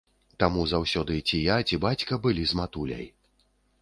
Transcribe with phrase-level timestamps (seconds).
[0.43, 3.07] Таму заўсёды ці я, ці бацька былі з матуляй.